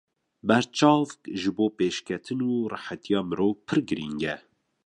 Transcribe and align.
Berçavk 0.47 1.19
ji 1.39 1.49
bo 1.55 1.65
pêşketin 1.77 2.39
û 2.49 2.53
rehetiya 2.71 3.21
mirov 3.29 3.53
pir 3.65 3.79
girîng 3.89 4.21
e. 4.35 4.35